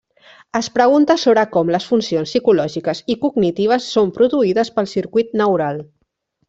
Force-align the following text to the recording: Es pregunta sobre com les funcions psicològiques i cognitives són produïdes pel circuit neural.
Es 0.59 0.69
pregunta 0.77 1.17
sobre 1.23 1.43
com 1.57 1.69
les 1.75 1.85
funcions 1.91 2.33
psicològiques 2.33 3.03
i 3.15 3.19
cognitives 3.27 3.93
són 3.99 4.13
produïdes 4.19 4.77
pel 4.79 4.93
circuit 4.99 5.41
neural. 5.45 5.85